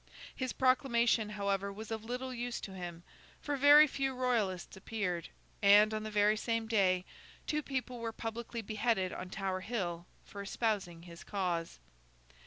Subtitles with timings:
[0.35, 3.03] His proclamation, however, was of little use to him,
[3.39, 5.29] for very few Royalists appeared;
[5.61, 7.05] and, on the very same day,
[7.45, 11.77] two people were publicly beheaded on Tower Hill for espousing his cause.